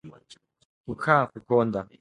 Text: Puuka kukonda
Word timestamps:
Puuka 0.83 1.15
kukonda 1.31 1.81